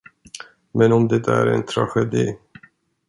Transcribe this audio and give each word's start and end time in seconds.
Men 0.71 0.91
om 0.91 1.07
detta 1.07 1.41
är 1.41 1.45
en 1.47 1.65
tragedi? 1.65 2.37